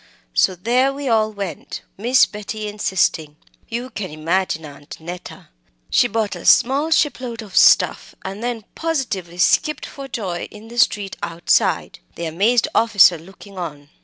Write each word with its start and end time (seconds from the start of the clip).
So 0.33 0.55
there 0.55 0.91
we 0.91 1.07
all 1.07 1.31
went, 1.31 1.83
Miss 1.95 2.25
Betty 2.25 2.67
insisting. 2.67 3.35
You 3.69 3.91
can 3.91 4.09
imagine 4.09 4.65
Aunt 4.65 4.99
Neta. 4.99 5.49
She 5.91 6.07
bought 6.07 6.35
a 6.35 6.43
small 6.43 6.89
shipload 6.89 7.43
of 7.43 7.55
stuff 7.55 8.15
and 8.25 8.43
then 8.43 8.65
positively 8.73 9.37
skipped 9.37 9.85
for 9.85 10.07
joy 10.07 10.47
in 10.49 10.69
the 10.69 10.79
street 10.79 11.17
outside 11.21 11.99
the 12.15 12.25
amazed 12.25 12.67
officer 12.73 13.19
looking 13.19 13.59
on. 13.59 13.91